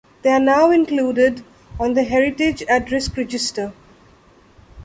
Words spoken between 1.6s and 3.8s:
on the Heritage at Risk register.